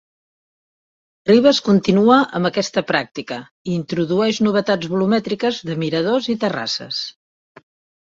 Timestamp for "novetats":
4.49-4.93